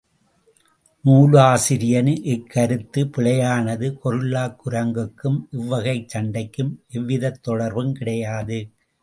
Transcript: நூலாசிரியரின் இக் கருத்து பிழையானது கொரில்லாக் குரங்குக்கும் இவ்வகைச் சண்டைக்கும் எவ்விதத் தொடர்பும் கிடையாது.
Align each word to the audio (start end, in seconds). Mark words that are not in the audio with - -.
நூலாசிரியரின் 1.05 2.23
இக் 2.23 2.47
கருத்து 2.49 3.01
பிழையானது 3.17 3.87
கொரில்லாக் 4.03 4.57
குரங்குக்கும் 4.63 5.39
இவ்வகைச் 5.51 6.09
சண்டைக்கும் 6.15 6.73
எவ்விதத் 6.89 7.41
தொடர்பும் 7.41 7.93
கிடையாது. 7.93 8.59